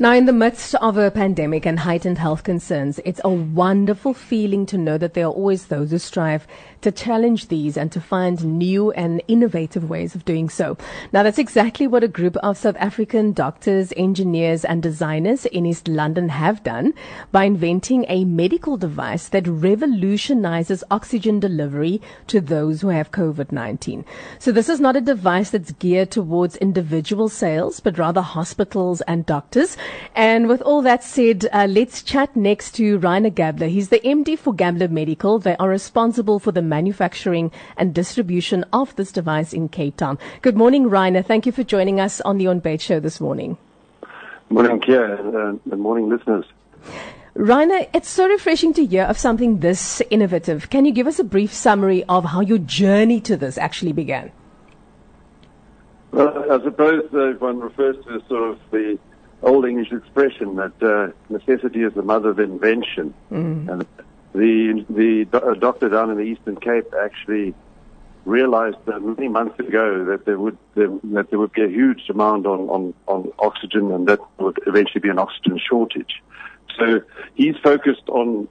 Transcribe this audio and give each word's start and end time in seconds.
Now, 0.00 0.12
in 0.12 0.26
the 0.26 0.32
midst 0.32 0.74
of 0.74 0.96
a 0.96 1.08
pandemic 1.12 1.64
and 1.64 1.78
heightened 1.78 2.18
health 2.18 2.42
concerns, 2.42 2.98
it's 3.04 3.20
a 3.22 3.30
wonderful 3.30 4.12
feeling 4.12 4.66
to 4.66 4.76
know 4.76 4.98
that 4.98 5.14
there 5.14 5.26
are 5.26 5.32
always 5.32 5.66
those 5.66 5.92
who 5.92 5.98
strive 5.98 6.48
to 6.80 6.90
challenge 6.90 7.46
these 7.46 7.76
and 7.76 7.92
to 7.92 8.00
find 8.00 8.58
new 8.58 8.90
and 8.90 9.22
innovative 9.28 9.88
ways 9.88 10.16
of 10.16 10.24
doing 10.24 10.48
so. 10.48 10.76
Now, 11.12 11.22
that's 11.22 11.38
exactly 11.38 11.86
what 11.86 12.02
a 12.02 12.08
group 12.08 12.36
of 12.38 12.58
South 12.58 12.74
African 12.80 13.32
doctors, 13.32 13.92
engineers, 13.96 14.64
and 14.64 14.82
designers 14.82 15.46
in 15.46 15.64
East 15.64 15.86
London 15.86 16.28
have 16.28 16.64
done 16.64 16.92
by 17.30 17.44
inventing 17.44 18.04
a 18.08 18.24
medical 18.24 18.76
device 18.76 19.28
that 19.28 19.46
revolutionizes 19.46 20.82
oxygen 20.90 21.38
delivery 21.38 22.02
to 22.26 22.40
those 22.40 22.80
who 22.80 22.88
have 22.88 23.12
COVID 23.12 23.52
19. 23.52 24.04
So, 24.40 24.50
this 24.50 24.68
is 24.68 24.80
not 24.80 24.96
a 24.96 25.00
device 25.00 25.50
that's 25.50 25.70
geared 25.70 26.10
towards 26.10 26.56
individual 26.56 27.28
sales, 27.28 27.78
but 27.78 27.96
rather 27.96 28.22
hospitals 28.22 29.00
and 29.02 29.24
doctors. 29.24 29.76
And 30.14 30.48
with 30.48 30.62
all 30.62 30.82
that 30.82 31.02
said, 31.02 31.46
uh, 31.52 31.66
let's 31.68 32.02
chat 32.02 32.36
next 32.36 32.72
to 32.76 32.98
Rainer 32.98 33.30
Gabler. 33.30 33.66
He's 33.66 33.88
the 33.88 34.00
MD 34.00 34.38
for 34.38 34.54
Gabler 34.54 34.88
Medical. 34.88 35.38
They 35.38 35.56
are 35.56 35.68
responsible 35.68 36.38
for 36.38 36.52
the 36.52 36.62
manufacturing 36.62 37.50
and 37.76 37.94
distribution 37.94 38.64
of 38.72 38.94
this 38.96 39.10
device 39.10 39.52
in 39.52 39.68
Cape 39.68 39.96
Town. 39.96 40.18
Good 40.42 40.56
morning, 40.56 40.88
Rainer. 40.88 41.22
Thank 41.22 41.46
you 41.46 41.52
for 41.52 41.64
joining 41.64 42.00
us 42.00 42.20
on 42.20 42.38
the 42.38 42.46
On 42.46 42.60
Bait 42.60 42.80
Show 42.80 43.00
this 43.00 43.20
morning. 43.20 43.58
Morning, 44.50 44.80
Kia, 44.80 45.16
uh, 45.16 45.76
morning, 45.76 46.08
listeners. 46.08 46.44
Rainer, 47.34 47.86
it's 47.92 48.08
so 48.08 48.28
refreshing 48.28 48.72
to 48.74 48.86
hear 48.86 49.02
of 49.04 49.18
something 49.18 49.58
this 49.58 50.00
innovative. 50.10 50.70
Can 50.70 50.84
you 50.84 50.92
give 50.92 51.08
us 51.08 51.18
a 51.18 51.24
brief 51.24 51.52
summary 51.52 52.04
of 52.04 52.26
how 52.26 52.40
your 52.40 52.58
journey 52.58 53.20
to 53.22 53.36
this 53.36 53.58
actually 53.58 53.92
began? 53.92 54.30
Well, 56.12 56.52
I 56.52 56.62
suppose 56.62 57.02
uh, 57.12 57.30
if 57.30 57.40
one 57.40 57.58
refers 57.58 57.96
to 58.04 58.22
sort 58.28 58.50
of 58.50 58.60
the 58.70 58.96
old 59.44 59.64
English 59.66 59.92
expression 59.92 60.56
that 60.56 60.82
uh, 60.82 61.12
necessity 61.28 61.82
is 61.82 61.92
the 61.94 62.02
mother 62.02 62.30
of 62.30 62.40
invention. 62.40 63.14
Mm. 63.30 63.68
And 63.68 63.86
the 64.34 64.84
the 64.90 65.24
do- 65.26 65.38
uh, 65.38 65.54
doctor 65.54 65.88
down 65.88 66.10
in 66.10 66.16
the 66.16 66.22
Eastern 66.24 66.56
Cape 66.56 66.92
actually 67.00 67.54
realized 68.24 68.76
many 68.86 69.28
months 69.28 69.58
ago 69.60 70.04
that 70.06 70.24
there 70.24 70.38
would 70.38 70.56
that 70.74 71.26
there 71.30 71.38
would 71.38 71.52
be 71.52 71.62
a 71.62 71.68
huge 71.68 72.06
demand 72.06 72.46
on, 72.46 72.60
on, 72.70 72.94
on 73.06 73.30
oxygen 73.38 73.92
and 73.92 74.08
that 74.08 74.18
would 74.38 74.58
eventually 74.66 75.00
be 75.00 75.10
an 75.10 75.18
oxygen 75.18 75.58
shortage. 75.58 76.22
So 76.78 77.02
he's 77.34 77.56
focused 77.62 78.08
on 78.08 78.48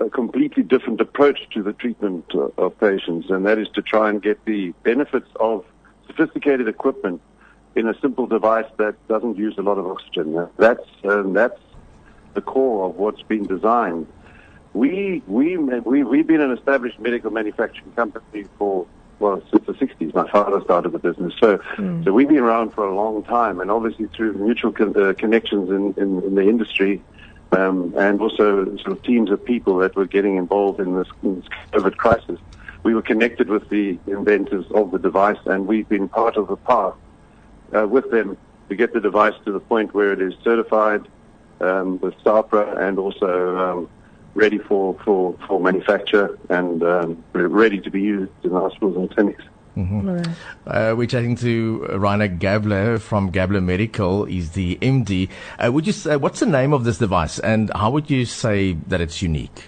a 0.00 0.10
completely 0.10 0.62
different 0.62 1.00
approach 1.00 1.38
to 1.50 1.62
the 1.62 1.72
treatment 1.72 2.24
uh, 2.34 2.48
of 2.58 2.78
patients, 2.80 3.30
and 3.30 3.46
that 3.46 3.58
is 3.58 3.68
to 3.74 3.82
try 3.82 4.10
and 4.10 4.20
get 4.20 4.44
the 4.44 4.72
benefits 4.82 5.28
of 5.38 5.64
sophisticated 6.06 6.66
equipment 6.68 7.20
in 7.76 7.88
a 7.88 7.98
simple 8.00 8.26
device 8.26 8.70
that 8.76 8.94
doesn't 9.08 9.36
use 9.36 9.54
a 9.58 9.62
lot 9.62 9.78
of 9.78 9.86
oxygen. 9.86 10.48
That's 10.56 10.86
um, 11.04 11.32
that's 11.32 11.58
the 12.34 12.40
core 12.40 12.86
of 12.86 12.96
what's 12.96 13.22
been 13.22 13.46
designed. 13.46 14.06
We 14.72 15.22
we 15.26 15.56
we 15.56 16.02
we've 16.02 16.26
been 16.26 16.40
an 16.40 16.52
established 16.52 16.98
medical 17.00 17.30
manufacturing 17.30 17.92
company 17.92 18.44
for 18.58 18.86
well 19.18 19.42
since 19.50 19.66
the 19.66 19.74
60s. 19.74 20.14
My 20.14 20.30
father 20.30 20.60
started 20.62 20.92
the 20.92 20.98
business, 20.98 21.32
so 21.40 21.58
mm. 21.76 22.04
so 22.04 22.12
we've 22.12 22.28
been 22.28 22.38
around 22.38 22.70
for 22.74 22.86
a 22.86 22.94
long 22.94 23.22
time, 23.24 23.60
and 23.60 23.70
obviously 23.70 24.06
through 24.06 24.34
mutual 24.34 24.72
con- 24.72 25.00
uh, 25.00 25.14
connections 25.14 25.70
in, 25.70 25.94
in, 26.02 26.22
in 26.22 26.34
the 26.34 26.42
industry. 26.42 27.02
Um, 27.52 27.94
and 27.96 28.20
also 28.20 28.64
sort 28.78 28.88
of 28.88 29.02
teams 29.04 29.30
of 29.30 29.44
people 29.44 29.76
that 29.76 29.94
were 29.94 30.06
getting 30.06 30.38
involved 30.38 30.80
in 30.80 30.96
this, 30.96 31.06
in 31.22 31.36
this 31.36 31.48
COVID 31.72 31.96
crisis. 31.96 32.40
We 32.82 32.96
were 32.96 33.02
connected 33.02 33.48
with 33.48 33.68
the 33.68 33.96
inventors 34.08 34.66
of 34.72 34.90
the 34.90 34.98
device, 34.98 35.38
and 35.44 35.68
we've 35.68 35.88
been 35.88 36.08
part 36.08 36.36
of 36.36 36.48
the 36.48 36.56
path 36.56 36.94
uh, 37.74 37.86
with 37.86 38.10
them 38.10 38.36
to 38.68 38.76
get 38.76 38.92
the 38.92 39.00
device 39.00 39.34
to 39.44 39.52
the 39.52 39.60
point 39.60 39.94
where 39.94 40.12
it 40.12 40.20
is 40.20 40.34
certified 40.42 41.06
um, 41.60 41.98
with 42.00 42.14
SAHPRA 42.24 42.78
and 42.78 42.98
also 42.98 43.56
um, 43.56 43.88
ready 44.34 44.58
for, 44.58 44.96
for, 45.04 45.36
for 45.46 45.60
manufacture 45.60 46.38
and 46.48 46.82
um, 46.82 47.24
ready 47.32 47.80
to 47.80 47.90
be 47.90 48.00
used 48.00 48.32
in 48.42 48.50
hospitals 48.50 48.96
and 48.96 49.10
clinics. 49.10 49.44
Mm-hmm. 49.76 50.08
Right. 50.08 50.28
Uh, 50.66 50.94
we're 50.96 51.08
chatting 51.08 51.34
to 51.36 51.86
Rainer 51.98 52.28
Gabler 52.28 52.98
from 52.98 53.30
Gabler 53.30 53.60
Medical. 53.60 54.24
He's 54.24 54.52
the 54.52 54.78
MD. 54.80 55.28
Uh, 55.58 55.72
would 55.72 55.86
you 55.86 55.92
say, 55.92 56.16
what's 56.16 56.40
the 56.40 56.46
name 56.46 56.72
of 56.72 56.84
this 56.84 56.98
device 56.98 57.40
and 57.40 57.72
how 57.74 57.90
would 57.90 58.08
you 58.08 58.24
say 58.24 58.74
that 58.86 59.00
it's 59.00 59.20
unique? 59.20 59.64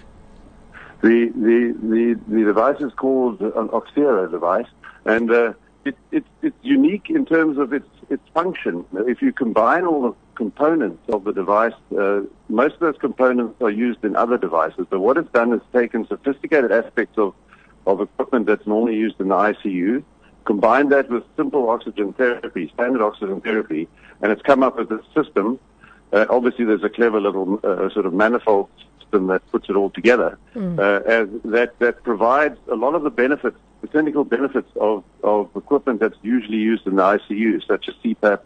The, 1.03 1.33
the, 1.34 1.77
the, 1.83 2.21
the 2.28 2.44
device 2.44 2.81
is 2.81 2.93
called 2.94 3.41
an 3.41 3.69
Oxera 3.69 4.31
device 4.31 4.69
and 5.05 5.31
uh, 5.31 5.53
it, 5.84 5.97
it, 6.12 6.25
it's 6.43 6.56
unique 6.62 7.11
in 7.11 7.27
terms 7.27 7.59
of 7.59 7.73
its, 7.73 7.88
its 8.11 8.22
function. 8.34 8.84
If 8.93 9.22
you 9.22 9.33
combine 9.33 9.84
all 9.84 10.03
the 10.03 10.15
components 10.34 11.03
of 11.09 11.25
the 11.25 11.33
device, 11.33 11.72
uh, 11.99 12.22
most 12.49 12.75
of 12.75 12.81
those 12.81 12.99
components 12.99 13.61
are 13.61 13.71
used 13.71 14.05
in 14.05 14.17
other 14.17 14.39
devices. 14.39 14.87
But 14.89 15.00
what 15.00 15.17
it's 15.17 15.31
done 15.33 15.53
is 15.53 15.61
taken 15.72 16.06
sophisticated 16.06 16.72
aspects 16.72 17.19
of, 17.19 17.34
of 17.87 18.00
equipment 18.00 18.47
that's 18.47 18.67
normally 18.67 18.97
used 18.97 19.21
in 19.21 19.28
the 19.28 19.34
ICU, 19.34 20.03
combined 20.44 20.93
that 20.93 21.11
with 21.11 21.25
simple 21.37 21.69
oxygen 21.69 22.12
therapy, 22.12 22.71
standard 22.75 23.03
oxygen 23.03 23.41
therapy, 23.41 23.89
and 24.23 24.33
it's 24.33 24.43
come 24.43 24.62
up 24.62 24.77
with 24.77 24.91
a 24.91 25.03
system. 25.15 25.59
Uh, 26.12 26.27
obviously, 26.31 26.65
there's 26.65 26.84
a 26.84 26.88
clever 26.88 27.21
little 27.21 27.59
uh, 27.65 27.88
sort 27.91 28.06
of 28.06 28.15
manifold 28.15 28.69
system 29.00 29.27
that 29.27 29.43
puts 29.50 29.69
it 29.69 29.77
all 29.77 29.91
together, 29.91 30.38
mm. 30.55 30.78
as 31.06 31.28
that 31.44 31.78
that 31.81 32.03
provides 32.05 32.59
a 32.71 32.77
lot 32.77 32.94
of 32.94 33.03
the 33.03 33.11
benefits 33.11 33.59
the 33.81 33.88
clinical 33.88 34.25
benefits 34.25 34.70
of, 34.81 35.04
of 35.22 35.50
equipment 35.54 36.00
that's 36.00 36.16
usually 36.22 36.59
used 36.59 36.87
in 36.87 36.97
the 36.97 37.03
ICU, 37.03 37.66
such 37.66 37.88
as 37.88 37.94
CPAP, 38.04 38.41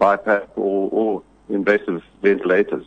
BiPAP, 0.00 0.48
or, 0.56 0.90
or 0.90 1.22
invasive 1.48 2.02
ventilators. 2.22 2.86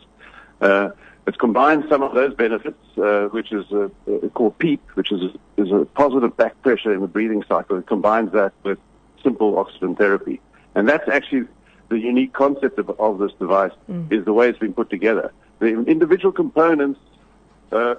Uh, 0.60 0.90
it's 1.26 1.36
combined 1.36 1.84
some 1.88 2.02
of 2.02 2.14
those 2.14 2.34
benefits, 2.34 2.82
uh, 2.98 3.28
which 3.30 3.52
is 3.52 3.70
uh, 3.72 3.88
called 4.34 4.58
PEEP, 4.58 4.80
which 4.94 5.12
is 5.12 5.22
a, 5.22 5.62
is 5.62 5.70
a 5.70 5.84
positive 5.84 6.36
back 6.36 6.60
pressure 6.62 6.92
in 6.92 7.00
the 7.00 7.06
breathing 7.06 7.44
cycle. 7.46 7.78
It 7.78 7.86
combines 7.86 8.32
that 8.32 8.52
with 8.62 8.78
simple 9.22 9.58
oxygen 9.58 9.94
therapy. 9.94 10.40
And 10.74 10.88
that's 10.88 11.08
actually 11.08 11.46
the 11.88 11.98
unique 11.98 12.32
concept 12.32 12.78
of, 12.78 12.90
of 12.98 13.18
this 13.18 13.32
device 13.38 13.72
mm. 13.88 14.10
is 14.10 14.24
the 14.24 14.32
way 14.32 14.48
it's 14.48 14.58
been 14.58 14.72
put 14.72 14.90
together. 14.90 15.32
The 15.58 15.66
individual 15.84 16.32
components, 16.32 16.98
uh, 17.70 17.96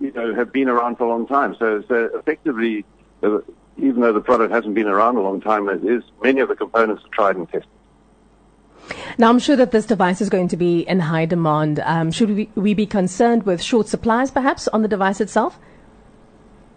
you 0.00 0.12
know, 0.12 0.34
have 0.34 0.52
been 0.52 0.68
around 0.68 0.98
for 0.98 1.04
a 1.04 1.08
long 1.08 1.26
time. 1.26 1.56
So, 1.58 1.82
so 1.88 2.10
effectively, 2.14 2.84
even 3.22 4.00
though 4.00 4.12
the 4.12 4.20
product 4.20 4.52
hasn't 4.52 4.74
been 4.74 4.88
around 4.88 5.16
a 5.16 5.20
long 5.20 5.40
time 5.40 5.68
as 5.68 5.82
is, 5.82 6.02
many 6.22 6.40
of 6.40 6.48
the 6.48 6.56
components 6.56 7.04
are 7.04 7.08
tried 7.08 7.36
and 7.36 7.48
tested. 7.48 7.70
Now, 9.18 9.28
I'm 9.28 9.38
sure 9.38 9.56
that 9.56 9.70
this 9.70 9.86
device 9.86 10.20
is 10.20 10.28
going 10.28 10.48
to 10.48 10.56
be 10.56 10.80
in 10.80 11.00
high 11.00 11.26
demand. 11.26 11.80
Um, 11.80 12.10
should 12.10 12.30
we, 12.30 12.50
we, 12.54 12.74
be 12.74 12.86
concerned 12.86 13.44
with 13.44 13.62
short 13.62 13.88
supplies, 13.88 14.30
perhaps, 14.30 14.68
on 14.68 14.82
the 14.82 14.88
device 14.88 15.20
itself? 15.20 15.58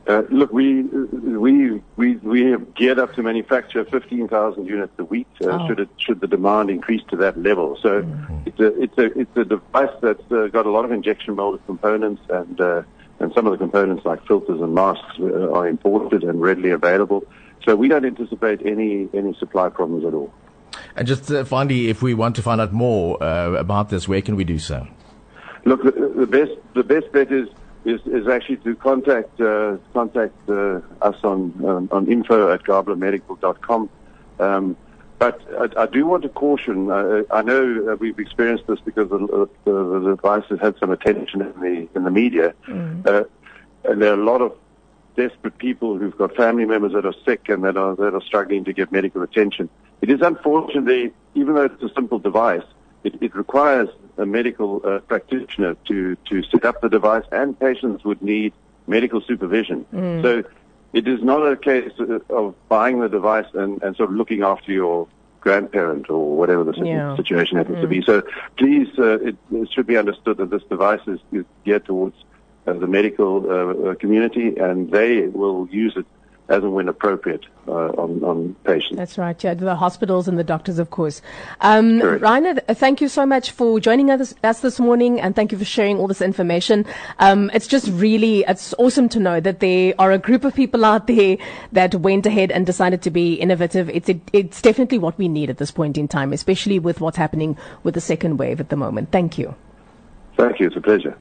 Uh, 0.07 0.23
look, 0.29 0.51
we, 0.51 0.81
we, 0.81 1.81
we, 1.95 2.15
we 2.17 2.45
have 2.45 2.73
geared 2.73 2.99
up 2.99 3.13
to 3.13 3.23
manufacture 3.23 3.85
15,000 3.85 4.65
units 4.65 4.91
a 4.97 5.05
week 5.05 5.27
uh, 5.41 5.49
oh. 5.51 5.67
should, 5.67 5.79
it, 5.79 5.89
should 5.97 6.19
the 6.19 6.27
demand 6.27 6.69
increase 6.69 7.03
to 7.09 7.15
that 7.15 7.37
level. 7.37 7.77
So 7.81 8.01
mm-hmm. 8.01 8.37
it's, 8.47 8.59
a, 8.59 8.81
it's, 8.81 8.97
a, 8.97 9.19
it's 9.19 9.37
a 9.37 9.45
device 9.45 9.95
that's 10.01 10.31
uh, 10.31 10.47
got 10.47 10.65
a 10.65 10.71
lot 10.71 10.85
of 10.85 10.91
injection 10.91 11.35
molded 11.35 11.65
components 11.67 12.23
and 12.29 12.59
uh, 12.59 12.81
and 13.21 13.31
some 13.33 13.45
of 13.45 13.51
the 13.51 13.57
components 13.57 14.03
like 14.03 14.25
filters 14.25 14.59
and 14.59 14.73
masks 14.73 15.19
uh, 15.19 15.51
are 15.51 15.67
imported 15.67 16.23
and 16.23 16.41
readily 16.41 16.71
available. 16.71 17.23
So 17.63 17.75
we 17.75 17.87
don't 17.87 18.05
anticipate 18.05 18.65
any 18.65 19.07
any 19.13 19.33
supply 19.35 19.69
problems 19.69 20.05
at 20.05 20.13
all. 20.13 20.33
And 20.95 21.07
just 21.07 21.31
uh, 21.31 21.45
finally, 21.45 21.89
if 21.89 22.01
we 22.01 22.13
want 22.13 22.35
to 22.37 22.41
find 22.41 22.59
out 22.59 22.73
more 22.73 23.21
uh, 23.21 23.51
about 23.51 23.89
this, 23.89 24.07
where 24.07 24.21
can 24.21 24.35
we 24.35 24.43
do 24.43 24.57
so? 24.57 24.87
Look, 25.65 25.83
the, 25.83 25.91
the 25.91 26.27
best 26.27 26.51
the 26.73 26.83
best 26.83 27.11
bet 27.11 27.31
is 27.31 27.47
is, 27.85 28.01
is 28.05 28.27
actually 28.27 28.57
to 28.57 28.75
contact 28.75 29.39
uh, 29.39 29.77
contact 29.93 30.49
uh, 30.49 30.81
us 31.01 31.23
on 31.23 31.53
um, 31.65 31.89
on 31.91 32.11
info 32.11 32.51
at 32.51 32.63
gablermedical.com. 32.63 33.89
Um, 34.39 34.75
but 35.21 35.39
I, 35.77 35.83
I, 35.83 35.85
do 35.85 36.07
want 36.07 36.23
to 36.23 36.29
caution. 36.29 36.89
Uh, 36.89 37.21
I 37.29 37.43
know 37.43 37.95
we've 37.99 38.17
experienced 38.17 38.65
this 38.65 38.79
because 38.79 39.07
the, 39.11 39.47
the, 39.65 39.71
the 39.99 40.15
device 40.15 40.45
has 40.49 40.59
had 40.59 40.79
some 40.79 40.89
attention 40.89 41.43
in 41.43 41.59
the 41.61 41.87
in 41.95 42.05
the 42.05 42.09
media, 42.09 42.55
mm. 42.67 43.05
uh, 43.05 43.25
and 43.83 44.01
there 44.01 44.09
are 44.09 44.19
a 44.19 44.25
lot 44.25 44.41
of 44.41 44.57
desperate 45.15 45.59
people 45.59 45.95
who've 45.95 46.17
got 46.17 46.35
family 46.35 46.65
members 46.65 46.93
that 46.93 47.05
are 47.05 47.13
sick 47.23 47.49
and 47.49 47.63
that 47.65 47.77
are 47.77 47.95
that 47.97 48.15
are 48.15 48.21
struggling 48.21 48.63
to 48.63 48.73
get 48.73 48.91
medical 48.91 49.21
attention. 49.21 49.69
It 50.01 50.09
is 50.09 50.21
unfortunately, 50.21 51.13
even 51.35 51.53
though 51.53 51.65
it's 51.65 51.83
a 51.83 51.93
simple 51.93 52.17
device, 52.17 52.65
it, 53.03 53.13
it 53.21 53.35
requires 53.35 53.89
a 54.17 54.25
medical 54.25 54.81
uh, 54.83 55.01
practitioner 55.01 55.75
to 55.85 56.15
to 56.31 56.41
set 56.45 56.65
up 56.65 56.81
the 56.81 56.89
device, 56.89 57.25
and 57.31 57.59
patients 57.59 58.03
would 58.03 58.23
need 58.23 58.53
medical 58.87 59.21
supervision. 59.21 59.85
Mm. 59.93 60.23
So 60.23 60.49
it 60.93 61.07
is 61.07 61.21
not 61.23 61.39
a 61.47 61.55
case 61.55 61.91
of 62.29 62.55
buying 62.67 62.99
the 62.99 63.09
device 63.09 63.47
and, 63.53 63.81
and 63.83 63.95
sort 63.95 64.09
of 64.09 64.15
looking 64.15 64.43
after 64.43 64.71
your 64.71 65.07
grandparent 65.39 66.09
or 66.09 66.37
whatever 66.37 66.63
the 66.63 66.73
yeah. 66.85 67.15
situation 67.15 67.57
happens 67.57 67.77
mm. 67.77 67.81
to 67.81 67.87
be. 67.87 68.01
Mm. 68.01 68.05
So 68.05 68.23
please, 68.57 68.87
uh, 68.99 69.19
it, 69.19 69.37
it, 69.51 69.71
should 69.71 69.87
be 69.87 69.97
understood 69.97 70.37
that 70.37 70.49
this 70.49 70.63
device 70.63 71.01
is, 71.07 71.19
is 71.31 71.45
geared 71.65 71.85
towards 71.85 72.15
uh, 72.67 72.73
the 72.73 72.87
medical 72.87 73.49
uh, 73.49 73.89
uh, 73.89 73.95
community 73.95 74.55
and 74.57 74.91
they 74.91 75.27
will 75.27 75.67
use 75.71 75.93
it 75.95 76.05
as 76.49 76.63
and 76.63 76.73
when 76.73 76.89
appropriate 76.89 77.45
uh, 77.67 77.71
on, 77.71 78.23
on 78.23 78.55
patients. 78.63 78.97
That's 78.97 79.17
right, 79.17 79.41
yeah, 79.43 79.53
the 79.53 79.75
hospitals 79.75 80.27
and 80.27 80.37
the 80.37 80.43
doctors, 80.43 80.79
of 80.79 80.89
course. 80.89 81.21
Um. 81.61 81.99
Rainer, 82.01 82.55
thank 82.55 83.01
you 83.01 83.07
so 83.07 83.25
much 83.25 83.51
for 83.51 83.79
joining 83.79 84.09
us, 84.09 84.33
us 84.43 84.59
this 84.59 84.79
morning 84.79 85.19
and 85.19 85.35
thank 85.35 85.51
you 85.51 85.57
for 85.57 85.65
sharing 85.65 85.97
all 85.97 86.07
this 86.07 86.21
information. 86.21 86.85
Um, 87.19 87.49
it's 87.53 87.67
just 87.67 87.87
really, 87.89 88.43
it's 88.47 88.73
awesome 88.77 89.09
to 89.09 89.19
know 89.19 89.39
that 89.39 89.59
there 89.59 89.93
are 89.97 90.11
a 90.11 90.17
group 90.17 90.43
of 90.43 90.53
people 90.53 90.83
out 90.85 91.07
there 91.07 91.37
that 91.71 91.95
went 91.95 92.25
ahead 92.25 92.51
and 92.51 92.65
decided 92.65 93.01
to 93.03 93.11
be 93.11 93.35
innovative. 93.35 93.89
It's, 93.89 94.09
it, 94.09 94.21
it's 94.33 94.61
definitely 94.61 94.99
what 94.99 95.17
we 95.17 95.27
need 95.27 95.49
at 95.49 95.57
this 95.57 95.71
point 95.71 95.97
in 95.97 96.07
time, 96.07 96.33
especially 96.33 96.79
with 96.79 97.01
what's 97.01 97.17
happening 97.17 97.57
with 97.83 97.93
the 97.93 98.01
second 98.01 98.37
wave 98.37 98.59
at 98.59 98.69
the 98.69 98.75
moment. 98.75 99.11
Thank 99.11 99.37
you. 99.37 99.55
Thank 100.37 100.59
you. 100.59 100.67
It's 100.67 100.75
a 100.75 100.81
pleasure. 100.81 101.17